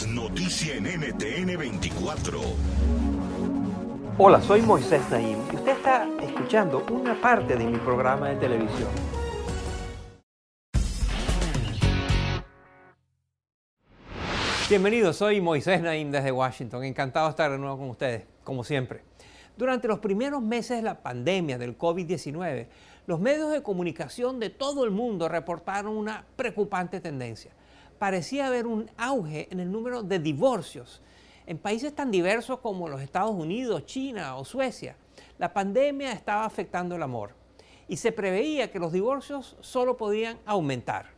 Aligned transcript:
Es 0.00 0.08
noticia 0.08 0.76
en 0.76 0.84
NTN 0.84 1.58
24. 1.58 2.40
Hola, 4.16 4.40
soy 4.40 4.62
Moisés 4.62 5.02
Naim 5.10 5.36
y 5.52 5.56
usted 5.56 5.72
está 5.72 6.08
escuchando 6.22 6.86
una 6.90 7.20
parte 7.20 7.54
de 7.54 7.66
mi 7.66 7.76
programa 7.76 8.30
de 8.30 8.36
televisión. 8.36 8.88
Bienvenidos, 14.70 15.16
soy 15.16 15.42
Moisés 15.42 15.82
Naim 15.82 16.10
desde 16.10 16.32
Washington. 16.32 16.82
Encantado 16.84 17.26
de 17.26 17.30
estar 17.32 17.50
de 17.50 17.58
nuevo 17.58 17.76
con 17.76 17.90
ustedes, 17.90 18.24
como 18.42 18.64
siempre. 18.64 19.02
Durante 19.54 19.86
los 19.86 19.98
primeros 19.98 20.40
meses 20.40 20.78
de 20.78 20.82
la 20.82 21.02
pandemia 21.02 21.58
del 21.58 21.76
COVID-19, 21.76 22.68
los 23.06 23.20
medios 23.20 23.52
de 23.52 23.62
comunicación 23.62 24.40
de 24.40 24.48
todo 24.48 24.84
el 24.84 24.92
mundo 24.92 25.28
reportaron 25.28 25.94
una 25.94 26.24
preocupante 26.36 27.00
tendencia. 27.00 27.52
Parecía 28.00 28.46
haber 28.46 28.66
un 28.66 28.90
auge 28.96 29.46
en 29.50 29.60
el 29.60 29.70
número 29.70 30.02
de 30.02 30.18
divorcios 30.18 31.02
en 31.46 31.58
países 31.58 31.94
tan 31.94 32.10
diversos 32.10 32.60
como 32.60 32.88
los 32.88 33.02
Estados 33.02 33.32
Unidos, 33.32 33.84
China 33.84 34.36
o 34.36 34.46
Suecia. 34.46 34.96
La 35.36 35.52
pandemia 35.52 36.12
estaba 36.12 36.46
afectando 36.46 36.96
el 36.96 37.02
amor 37.02 37.34
y 37.88 37.98
se 37.98 38.10
preveía 38.10 38.70
que 38.70 38.78
los 38.78 38.90
divorcios 38.90 39.54
solo 39.60 39.98
podían 39.98 40.38
aumentar. 40.46 41.10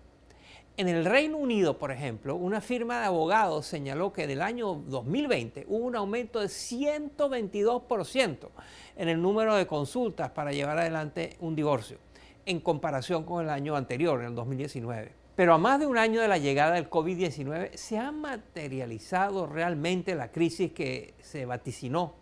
En 0.77 0.89
el 0.89 1.05
Reino 1.05 1.37
Unido, 1.37 1.79
por 1.79 1.93
ejemplo, 1.93 2.35
una 2.35 2.61
firma 2.61 2.99
de 2.99 3.07
abogados 3.07 3.65
señaló 3.65 4.13
que 4.13 4.25
en 4.25 4.31
el 4.31 4.43
año 4.43 4.75
2020 4.75 5.67
hubo 5.69 5.87
un 5.87 5.95
aumento 5.95 6.41
de 6.41 6.49
122% 6.49 8.49
en 8.97 9.09
el 9.09 9.23
número 9.23 9.55
de 9.55 9.69
consultas 9.69 10.33
para 10.33 10.51
llevar 10.51 10.81
adelante 10.81 11.37
un 11.39 11.55
divorcio, 11.55 11.99
en 12.45 12.59
comparación 12.59 13.23
con 13.23 13.45
el 13.45 13.51
año 13.51 13.77
anterior, 13.77 14.19
en 14.19 14.31
el 14.31 14.35
2019. 14.35 15.22
Pero 15.35 15.55
a 15.55 15.59
más 15.59 15.81
de 15.81 15.87
un 15.87 15.97
año 15.97 16.21
de 16.21 16.29
la 16.29 16.37
llegada 16.37 16.75
del 16.75 16.91
COVID-19, 16.91 17.75
¿se 17.75 17.99
ha 17.99 18.13
materializado 18.13 19.47
realmente 19.47 20.15
la 20.15 20.31
crisis 20.31 20.73
que 20.73 21.15
se 21.23 21.47
vaticinó? 21.47 22.15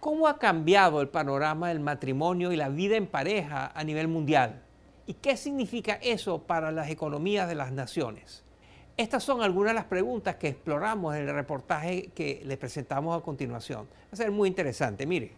¿Cómo 0.00 0.28
ha 0.28 0.38
cambiado 0.38 1.00
el 1.00 1.08
panorama 1.08 1.68
del 1.68 1.80
matrimonio 1.80 2.52
y 2.52 2.56
la 2.56 2.68
vida 2.68 2.96
en 2.96 3.06
pareja 3.06 3.72
a 3.74 3.84
nivel 3.84 4.08
mundial? 4.08 4.62
¿Y 5.06 5.14
qué 5.14 5.36
significa 5.36 5.94
eso 5.94 6.42
para 6.42 6.70
las 6.70 6.90
economías 6.90 7.48
de 7.48 7.54
las 7.54 7.72
naciones? 7.72 8.44
Estas 8.98 9.22
son 9.24 9.42
algunas 9.42 9.70
de 9.70 9.74
las 9.74 9.84
preguntas 9.84 10.36
que 10.36 10.48
exploramos 10.48 11.14
en 11.14 11.28
el 11.28 11.34
reportaje 11.34 12.10
que 12.14 12.42
les 12.44 12.58
presentamos 12.58 13.18
a 13.18 13.24
continuación. 13.24 13.86
Va 13.86 14.12
a 14.12 14.16
ser 14.16 14.30
muy 14.30 14.48
interesante, 14.48 15.06
mire. 15.06 15.32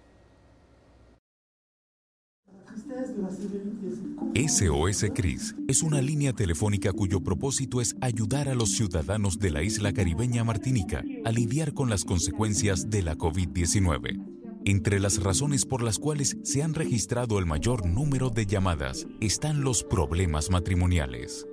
SOS 4.35 5.07
CRIS 5.15 5.55
es 5.67 5.83
una 5.83 6.01
línea 6.01 6.33
telefónica 6.33 6.93
cuyo 6.93 7.21
propósito 7.21 7.81
es 7.81 7.97
ayudar 8.01 8.49
a 8.49 8.55
los 8.55 8.73
ciudadanos 8.73 9.39
de 9.39 9.51
la 9.51 9.63
isla 9.63 9.93
caribeña 9.93 10.45
Martinica 10.45 11.03
a 11.25 11.33
lidiar 11.33 11.75
con 11.75 11.91
las 11.91 12.05
consecuencias 12.05 12.89
de 12.91 13.03
la 13.03 13.17
COVID-19. 13.17 14.39
Entre 14.65 15.01
las 15.01 15.23
razones 15.23 15.65
por 15.65 15.83
las 15.83 15.99
cuales 15.99 16.37
se 16.43 16.63
han 16.63 16.75
registrado 16.75 17.39
el 17.39 17.47
mayor 17.47 17.87
número 17.87 18.31
de 18.31 18.47
llamadas 18.47 19.07
están 19.21 19.63
los 19.63 19.83
problemas 19.83 20.51
matrimoniales. 20.51 21.47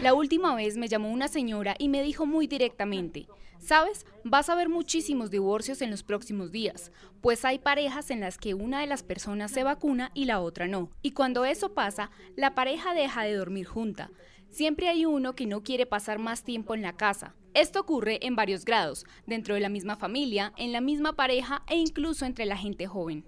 La 0.00 0.14
última 0.14 0.54
vez 0.54 0.76
me 0.76 0.88
llamó 0.88 1.10
una 1.10 1.28
señora 1.28 1.74
y 1.78 1.88
me 1.88 2.02
dijo 2.02 2.26
muy 2.26 2.46
directamente, 2.46 3.26
sabes, 3.58 4.06
vas 4.24 4.48
a 4.48 4.54
ver 4.54 4.68
muchísimos 4.68 5.30
divorcios 5.30 5.82
en 5.82 5.90
los 5.90 6.02
próximos 6.02 6.50
días, 6.50 6.92
pues 7.20 7.44
hay 7.44 7.58
parejas 7.58 8.10
en 8.10 8.20
las 8.20 8.38
que 8.38 8.54
una 8.54 8.80
de 8.80 8.86
las 8.86 9.02
personas 9.02 9.50
se 9.50 9.64
vacuna 9.64 10.10
y 10.14 10.24
la 10.24 10.40
otra 10.40 10.66
no. 10.66 10.90
Y 11.02 11.12
cuando 11.12 11.44
eso 11.44 11.74
pasa, 11.74 12.10
la 12.36 12.54
pareja 12.54 12.94
deja 12.94 13.22
de 13.22 13.34
dormir 13.34 13.66
junta. 13.66 14.10
Siempre 14.50 14.88
hay 14.88 15.06
uno 15.06 15.34
que 15.34 15.46
no 15.46 15.62
quiere 15.62 15.86
pasar 15.86 16.18
más 16.18 16.42
tiempo 16.42 16.74
en 16.74 16.82
la 16.82 16.96
casa. 16.96 17.34
Esto 17.54 17.80
ocurre 17.80 18.18
en 18.26 18.34
varios 18.36 18.64
grados, 18.64 19.04
dentro 19.26 19.54
de 19.54 19.60
la 19.60 19.68
misma 19.68 19.96
familia, 19.96 20.52
en 20.56 20.72
la 20.72 20.80
misma 20.80 21.14
pareja 21.14 21.62
e 21.68 21.76
incluso 21.76 22.24
entre 22.24 22.46
la 22.46 22.56
gente 22.56 22.86
joven. 22.86 23.24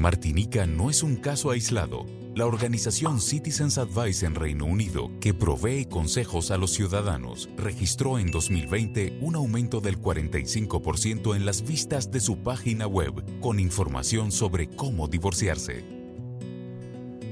Martinica 0.00 0.66
no 0.66 0.88
es 0.88 1.02
un 1.02 1.16
caso 1.16 1.50
aislado. 1.50 2.06
La 2.34 2.46
organización 2.46 3.20
Citizens 3.20 3.76
Advice 3.76 4.24
en 4.24 4.34
Reino 4.34 4.64
Unido, 4.64 5.10
que 5.20 5.34
provee 5.34 5.84
consejos 5.84 6.50
a 6.50 6.56
los 6.56 6.72
ciudadanos, 6.72 7.50
registró 7.58 8.18
en 8.18 8.30
2020 8.30 9.18
un 9.20 9.34
aumento 9.34 9.82
del 9.82 10.00
45% 10.00 11.36
en 11.36 11.44
las 11.44 11.62
vistas 11.62 12.10
de 12.10 12.20
su 12.20 12.38
página 12.38 12.86
web 12.86 13.12
con 13.40 13.60
información 13.60 14.32
sobre 14.32 14.68
cómo 14.68 15.06
divorciarse. 15.06 15.99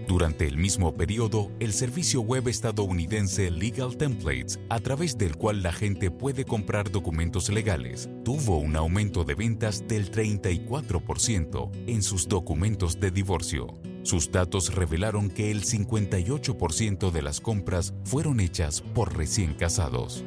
Durante 0.08 0.46
el 0.46 0.56
mismo 0.56 0.96
periodo, 0.96 1.52
el 1.60 1.74
servicio 1.74 2.22
web 2.22 2.48
estadounidense 2.48 3.50
Legal 3.50 3.98
Templates, 3.98 4.58
a 4.70 4.80
través 4.80 5.19
del 5.19 5.36
cual 5.36 5.62
la 5.62 5.70
gente 5.70 6.10
puede 6.10 6.46
comprar 6.46 6.91
documentos 6.91 7.50
legales, 7.50 8.08
tuvo 8.24 8.56
un 8.56 8.74
aumento 8.74 9.24
de 9.24 9.34
ventas 9.34 9.86
del 9.86 10.10
34% 10.10 11.70
en 11.86 12.02
sus 12.02 12.26
documentos 12.26 12.98
de 12.98 13.10
divorcio. 13.10 13.66
Sus 14.02 14.32
datos 14.32 14.74
revelaron 14.74 15.28
que 15.28 15.50
el 15.50 15.62
58% 15.62 17.10
de 17.10 17.20
las 17.20 17.42
compras 17.42 17.92
fueron 18.04 18.40
hechas 18.40 18.80
por 18.80 19.14
recién 19.14 19.52
casados. 19.52 20.25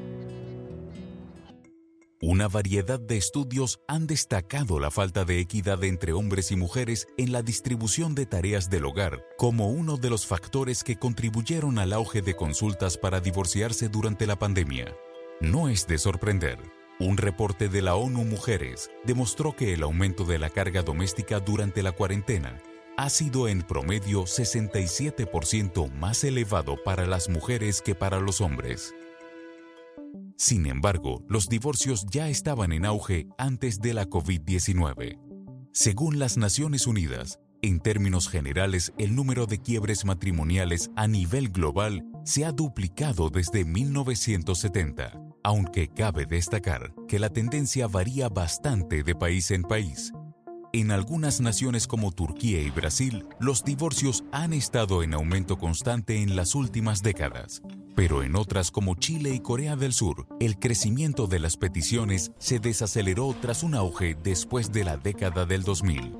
Una 2.23 2.47
variedad 2.47 2.99
de 2.99 3.17
estudios 3.17 3.79
han 3.87 4.05
destacado 4.05 4.79
la 4.79 4.91
falta 4.91 5.25
de 5.25 5.39
equidad 5.39 5.83
entre 5.83 6.13
hombres 6.13 6.51
y 6.51 6.55
mujeres 6.55 7.07
en 7.17 7.31
la 7.31 7.41
distribución 7.41 8.13
de 8.13 8.27
tareas 8.27 8.69
del 8.69 8.85
hogar 8.85 9.25
como 9.39 9.69
uno 9.69 9.97
de 9.97 10.11
los 10.11 10.27
factores 10.27 10.83
que 10.83 10.97
contribuyeron 10.97 11.79
al 11.79 11.93
auge 11.93 12.21
de 12.21 12.35
consultas 12.35 12.95
para 12.95 13.21
divorciarse 13.21 13.89
durante 13.89 14.27
la 14.27 14.37
pandemia. 14.37 14.95
No 15.39 15.67
es 15.67 15.87
de 15.87 15.97
sorprender. 15.97 16.59
Un 16.99 17.17
reporte 17.17 17.69
de 17.69 17.81
la 17.81 17.95
ONU 17.95 18.23
Mujeres 18.23 18.91
demostró 19.03 19.55
que 19.55 19.73
el 19.73 19.81
aumento 19.81 20.23
de 20.23 20.37
la 20.37 20.51
carga 20.51 20.83
doméstica 20.83 21.39
durante 21.39 21.81
la 21.81 21.91
cuarentena 21.91 22.61
ha 22.97 23.09
sido 23.09 23.47
en 23.47 23.63
promedio 23.63 24.25
67% 24.25 25.91
más 25.93 26.23
elevado 26.23 26.77
para 26.83 27.07
las 27.07 27.29
mujeres 27.29 27.81
que 27.81 27.95
para 27.95 28.19
los 28.19 28.41
hombres. 28.41 28.93
Sin 30.41 30.65
embargo, 30.65 31.23
los 31.29 31.49
divorcios 31.49 32.07
ya 32.09 32.27
estaban 32.27 32.71
en 32.71 32.83
auge 32.83 33.27
antes 33.37 33.79
de 33.79 33.93
la 33.93 34.09
COVID-19. 34.09 35.19
Según 35.71 36.17
las 36.17 36.35
Naciones 36.35 36.87
Unidas, 36.87 37.39
en 37.61 37.79
términos 37.79 38.27
generales, 38.27 38.91
el 38.97 39.13
número 39.13 39.45
de 39.45 39.59
quiebres 39.59 40.03
matrimoniales 40.03 40.89
a 40.95 41.05
nivel 41.05 41.49
global 41.49 42.03
se 42.25 42.43
ha 42.43 42.51
duplicado 42.51 43.29
desde 43.29 43.65
1970, 43.65 45.11
aunque 45.43 45.89
cabe 45.89 46.25
destacar 46.25 46.91
que 47.07 47.19
la 47.19 47.29
tendencia 47.29 47.85
varía 47.85 48.27
bastante 48.27 49.03
de 49.03 49.13
país 49.13 49.51
en 49.51 49.61
país. 49.61 50.11
En 50.73 50.89
algunas 50.89 51.39
naciones 51.39 51.85
como 51.85 52.11
Turquía 52.11 52.63
y 52.63 52.71
Brasil, 52.71 53.27
los 53.39 53.63
divorcios 53.63 54.23
han 54.31 54.53
estado 54.53 55.03
en 55.03 55.13
aumento 55.13 55.59
constante 55.59 56.23
en 56.23 56.35
las 56.35 56.55
últimas 56.55 57.03
décadas, 57.03 57.61
pero 57.95 58.23
en 58.23 58.35
otras 58.35 58.71
como 58.71 58.95
Chile 58.95 59.33
y 59.33 59.39
Corea 59.39 59.75
del 59.75 59.93
Sur, 59.93 60.27
el 60.39 60.57
crecimiento 60.59 61.27
de 61.27 61.39
las 61.39 61.57
peticiones 61.57 62.31
se 62.39 62.59
desaceleró 62.59 63.35
tras 63.41 63.63
un 63.63 63.75
auge 63.75 64.15
después 64.15 64.71
de 64.71 64.83
la 64.83 64.97
década 64.97 65.45
del 65.45 65.63
2000. 65.63 66.15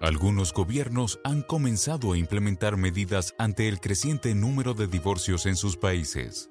Algunos 0.00 0.52
gobiernos 0.52 1.18
han 1.24 1.42
comenzado 1.42 2.12
a 2.12 2.18
implementar 2.18 2.76
medidas 2.76 3.34
ante 3.36 3.66
el 3.66 3.80
creciente 3.80 4.34
número 4.34 4.72
de 4.72 4.86
divorcios 4.86 5.44
en 5.46 5.56
sus 5.56 5.76
países. 5.76 6.48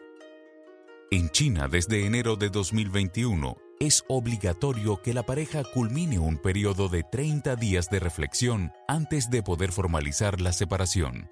En 1.11 1.29
China, 1.29 1.69
desde 1.69 2.05
enero 2.05 2.35
de 2.35 2.49
2021, 2.49 3.55
es 3.79 4.03
obligatorio 4.09 5.01
que 5.01 5.13
la 5.13 5.23
pareja 5.23 5.63
culmine 5.63 6.19
un 6.19 6.37
periodo 6.37 6.89
de 6.89 7.03
30 7.03 7.55
días 7.55 7.89
de 7.89 7.99
reflexión 7.99 8.71
antes 8.87 9.29
de 9.29 9.41
poder 9.43 9.71
formalizar 9.71 10.41
la 10.41 10.51
separación. 10.51 11.29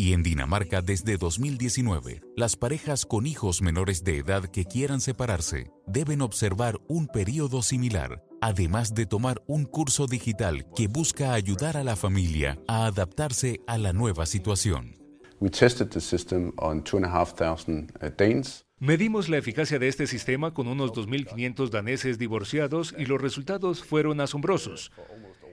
Y 0.00 0.12
en 0.12 0.22
Dinamarca, 0.22 0.80
desde 0.80 1.16
2019, 1.16 2.22
las 2.36 2.54
parejas 2.54 3.04
con 3.04 3.26
hijos 3.26 3.62
menores 3.62 4.04
de 4.04 4.18
edad 4.18 4.44
que 4.44 4.64
quieran 4.64 5.00
separarse 5.00 5.72
deben 5.88 6.22
observar 6.22 6.78
un 6.86 7.08
periodo 7.08 7.62
similar, 7.62 8.22
además 8.40 8.94
de 8.94 9.06
tomar 9.06 9.42
un 9.48 9.64
curso 9.64 10.06
digital 10.06 10.66
que 10.76 10.86
busca 10.86 11.32
ayudar 11.32 11.76
a 11.76 11.82
la 11.82 11.96
familia 11.96 12.60
a 12.68 12.86
adaptarse 12.86 13.60
a 13.66 13.76
la 13.76 13.92
nueva 13.92 14.24
situación. 14.26 14.94
We 15.40 15.50
tested 15.50 15.88
the 15.88 16.00
system 16.00 16.52
on 16.58 16.84
2,500 16.84 17.88
uh, 18.00 18.10
Danes. 18.16 18.64
Medimos 18.78 19.28
la 19.28 19.38
eficacia 19.38 19.80
de 19.80 19.88
este 19.88 20.06
sistema 20.06 20.54
con 20.54 20.68
unos 20.68 20.92
2.500 20.92 21.70
daneses 21.70 22.18
divorciados 22.18 22.94
y 22.96 23.06
los 23.06 23.20
resultados 23.20 23.82
fueron 23.82 24.20
asombrosos. 24.20 24.92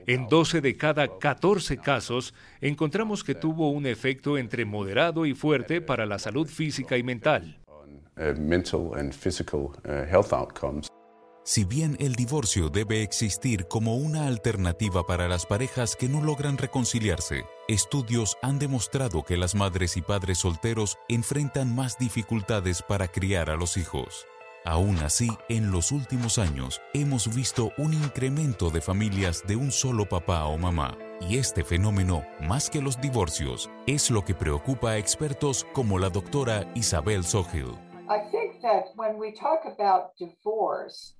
En 0.06 0.28
12 0.28 0.60
de 0.60 0.76
cada 0.76 1.18
14 1.18 1.78
casos 1.78 2.32
encontramos 2.60 3.24
que 3.24 3.34
tuvo 3.34 3.70
un 3.70 3.86
efecto 3.86 4.38
entre 4.38 4.64
moderado 4.64 5.26
y 5.26 5.34
fuerte 5.34 5.80
para 5.80 6.06
la 6.06 6.20
salud 6.20 6.46
física 6.46 6.96
y 6.96 7.02
mental. 7.02 7.58
Si 11.44 11.64
bien 11.64 11.96
el 12.00 12.14
divorcio 12.14 12.68
debe 12.68 13.02
existir 13.02 13.66
como 13.66 13.96
una 13.96 14.26
alternativa 14.26 15.06
para 15.06 15.28
las 15.28 15.44
parejas 15.44 15.96
que 15.96 16.08
no 16.08 16.22
logran 16.22 16.56
reconciliarse, 16.56 17.44
estudios 17.68 18.36
han 18.42 18.58
demostrado 18.58 19.24
que 19.24 19.36
las 19.36 19.54
madres 19.54 19.96
y 19.96 20.02
padres 20.02 20.38
solteros 20.38 20.98
enfrentan 21.08 21.74
más 21.74 21.98
dificultades 21.98 22.82
para 22.82 23.08
criar 23.08 23.50
a 23.50 23.56
los 23.56 23.76
hijos. 23.76 24.26
Aún 24.66 24.98
así, 24.98 25.28
en 25.48 25.70
los 25.70 25.92
últimos 25.92 26.38
años 26.38 26.82
hemos 26.92 27.32
visto 27.32 27.70
un 27.78 27.94
incremento 27.94 28.68
de 28.68 28.80
familias 28.80 29.44
de 29.46 29.54
un 29.54 29.70
solo 29.70 30.08
papá 30.08 30.44
o 30.46 30.58
mamá. 30.58 30.98
Y 31.20 31.38
este 31.38 31.62
fenómeno, 31.62 32.24
más 32.40 32.68
que 32.68 32.82
los 32.82 33.00
divorcios, 33.00 33.70
es 33.86 34.10
lo 34.10 34.24
que 34.24 34.34
preocupa 34.34 34.90
a 34.90 34.98
expertos 34.98 35.64
como 35.72 36.00
la 36.00 36.10
doctora 36.10 36.68
Isabel 36.74 37.22
Sohil. 37.22 37.78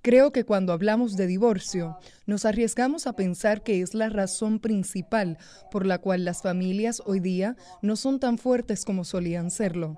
Creo 0.02 0.32
que 0.32 0.44
cuando 0.44 0.72
hablamos 0.72 1.16
de 1.16 1.26
divorcio, 1.28 1.98
nos 2.26 2.44
arriesgamos 2.44 3.06
a 3.06 3.12
pensar 3.12 3.62
que 3.62 3.80
es 3.80 3.94
la 3.94 4.08
razón 4.08 4.58
principal 4.58 5.38
por 5.70 5.86
la 5.86 5.98
cual 5.98 6.24
las 6.24 6.42
familias 6.42 7.00
hoy 7.06 7.20
día 7.20 7.56
no 7.80 7.94
son 7.94 8.18
tan 8.18 8.38
fuertes 8.38 8.84
como 8.84 9.04
solían 9.04 9.52
serlo. 9.52 9.96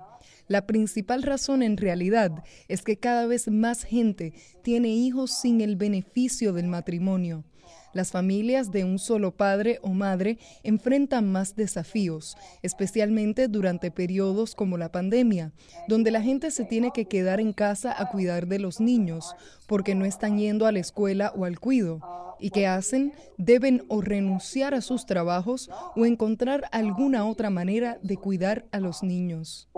La 0.49 0.65
principal 0.65 1.21
razón 1.21 1.61
en 1.61 1.77
realidad 1.77 2.43
es 2.67 2.81
que 2.81 2.97
cada 2.97 3.27
vez 3.27 3.47
más 3.49 3.83
gente 3.83 4.33
tiene 4.63 4.89
hijos 4.89 5.31
sin 5.31 5.61
el 5.61 5.75
beneficio 5.75 6.53
del 6.53 6.65
matrimonio. 6.65 7.45
Las 7.93 8.11
familias 8.11 8.71
de 8.71 8.83
un 8.83 8.97
solo 8.97 9.29
padre 9.29 9.77
o 9.83 9.89
madre 9.89 10.39
enfrentan 10.63 11.31
más 11.31 11.55
desafíos, 11.55 12.35
especialmente 12.63 13.47
durante 13.47 13.91
periodos 13.91 14.55
como 14.55 14.79
la 14.79 14.91
pandemia, 14.91 15.53
donde 15.87 16.09
la 16.09 16.21
gente 16.21 16.49
se 16.49 16.65
tiene 16.65 16.91
que 16.91 17.05
quedar 17.05 17.39
en 17.39 17.53
casa 17.53 17.93
a 17.95 18.09
cuidar 18.09 18.47
de 18.47 18.57
los 18.57 18.79
niños 18.79 19.35
porque 19.67 19.93
no 19.93 20.03
están 20.03 20.39
yendo 20.39 20.65
a 20.65 20.71
la 20.71 20.79
escuela 20.79 21.31
o 21.35 21.45
al 21.45 21.59
cuido. 21.59 21.99
¿Y 22.39 22.51
qué 22.51 22.67
hacen? 22.67 23.13
Deben 23.37 23.83
o 23.89 24.01
renunciar 24.01 24.73
a 24.73 24.81
sus 24.81 25.05
trabajos 25.05 25.69
o 25.95 26.05
encontrar 26.05 26.63
alguna 26.71 27.25
otra 27.27 27.49
manera 27.49 27.99
de 28.01 28.17
cuidar 28.17 28.65
a 28.71 28.79
los 28.79 29.03
niños. 29.03 29.69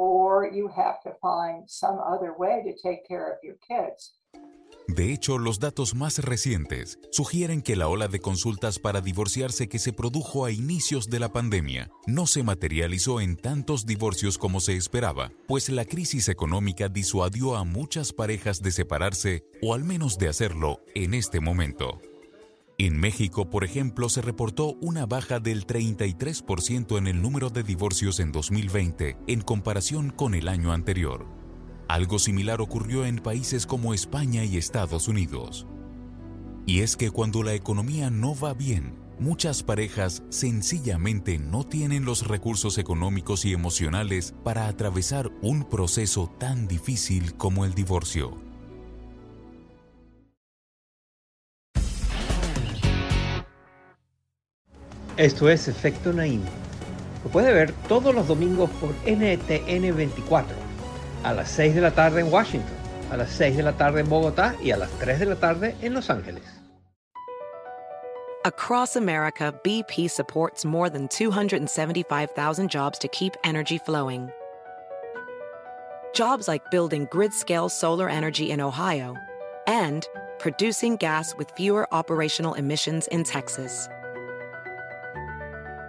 De 4.88 5.14
hecho, 5.14 5.38
los 5.38 5.60
datos 5.60 5.96
más 5.96 6.20
recientes 6.20 7.00
sugieren 7.12 7.62
que 7.62 7.76
la 7.76 7.88
ola 7.88 8.08
de 8.08 8.20
consultas 8.20 8.80
para 8.80 9.00
divorciarse 9.00 9.70
que 9.70 9.80
se 9.80 9.94
produjo 9.94 10.44
a 10.46 10.52
inicios 10.52 11.10
de 11.10 11.20
la 11.20 11.32
pandemia 11.32 11.90
no 12.08 12.28
se 12.28 12.44
materializó 12.44 13.22
en 13.22 13.38
tantos 13.38 13.86
divorcios 13.86 14.38
como 14.38 14.60
se 14.60 14.76
esperaba, 14.76 15.32
pues 15.48 15.70
la 15.70 15.86
crisis 15.86 16.30
económica 16.30 16.90
disuadió 16.90 17.56
a 17.56 17.64
muchas 17.64 18.12
parejas 18.12 18.62
de 18.62 18.72
separarse 18.72 19.46
o 19.62 19.74
al 19.74 19.84
menos 19.84 20.18
de 20.18 20.30
hacerlo 20.30 20.82
en 20.96 21.14
este 21.14 21.40
momento. 21.40 22.02
En 22.82 23.00
México, 23.00 23.48
por 23.48 23.64
ejemplo, 23.64 24.10
se 24.10 24.24
reportó 24.24 24.74
una 24.82 25.06
baja 25.06 25.40
del 25.40 25.68
33% 25.68 26.98
en 26.98 27.06
el 27.06 27.22
número 27.22 27.52
de 27.52 27.62
divorcios 27.62 28.20
en 28.20 28.32
2020 28.32 29.18
en 29.28 29.42
comparación 29.42 30.10
con 30.10 30.34
el 30.34 30.48
año 30.48 30.72
anterior. 30.72 31.28
Algo 31.88 32.18
similar 32.18 32.60
ocurrió 32.60 33.06
en 33.06 33.18
países 33.18 33.68
como 33.68 33.94
España 33.94 34.46
y 34.46 34.58
Estados 34.58 35.08
Unidos. 35.08 35.68
Y 36.66 36.80
es 36.80 36.98
que 36.98 37.12
cuando 37.12 37.44
la 37.44 37.54
economía 37.54 38.10
no 38.10 38.34
va 38.34 38.56
bien, 38.56 38.96
muchas 39.20 39.62
parejas 39.62 40.24
sencillamente 40.30 41.38
no 41.38 41.64
tienen 41.64 42.04
los 42.04 42.28
recursos 42.28 42.80
económicos 42.80 43.46
y 43.46 43.54
emocionales 43.54 44.34
para 44.44 44.68
atravesar 44.68 45.30
un 45.44 45.66
proceso 45.70 46.34
tan 46.40 46.68
difícil 46.68 47.36
como 47.36 47.64
el 47.64 47.76
divorcio. 47.76 48.51
Esto 55.18 55.50
es 55.50 55.68
Efecto 55.68 56.14
Naim. 56.14 56.42
Lo 57.24 57.30
puede 57.30 57.54
ver 57.54 57.74
todos 57.90 58.16
los 58.16 58.28
domingos 58.28 58.70
por 58.80 58.92
NTN 59.06 59.96
24 59.96 60.56
a 61.24 61.34
las 61.34 61.50
6 61.52 61.76
de 61.76 61.82
la 61.82 61.92
tarde 61.92 62.22
en 62.22 62.32
Washington, 62.32 62.74
a 63.12 63.18
las 63.18 63.30
6 63.32 63.58
de 63.58 63.64
la 63.64 63.74
tarde 63.74 64.02
en 64.02 64.10
Bogotá 64.10 64.56
y 64.64 64.72
a 64.72 64.78
las 64.78 64.90
3 64.92 65.20
de 65.20 65.26
la 65.26 65.36
tarde 65.36 65.76
en 65.82 65.94
Los 65.94 66.10
Ángeles. 66.10 66.44
Across 68.46 68.96
America, 68.96 69.54
BP 69.64 70.10
supports 70.10 70.66
more 70.66 70.90
than 70.90 71.08
275,000 71.10 72.72
jobs 72.72 72.98
to 72.98 73.08
keep 73.10 73.34
energy 73.44 73.78
flowing. 73.78 74.32
Jobs 76.16 76.48
like 76.48 76.72
building 76.72 77.08
grid-scale 77.12 77.70
solar 77.70 78.10
energy 78.10 78.50
in 78.50 78.60
Ohio 78.60 79.16
and 79.68 80.08
producing 80.40 80.96
gas 80.96 81.36
with 81.38 81.52
fewer 81.52 81.88
operational 81.94 82.56
emissions 82.56 83.08
in 83.08 83.24
Texas. 83.24 83.88